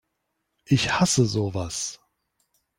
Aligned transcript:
Ich 0.65 0.99
hasse 0.99 1.27
sowas! 1.27 1.99